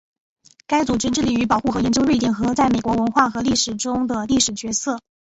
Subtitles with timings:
[0.65, 4.99] 该组织致力于保护和研究瑞典和在美国文化和历史中的历史角色。